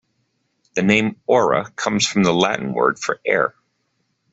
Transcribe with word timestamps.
The 0.73 0.81
name 0.81 1.21
"Aura" 1.27 1.69
comes 1.75 2.07
from 2.07 2.23
the 2.23 2.33
Latin 2.33 2.73
word 2.73 2.97
for 2.97 3.19
air. 3.23 3.53